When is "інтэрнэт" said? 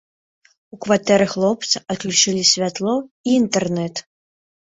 3.41-4.03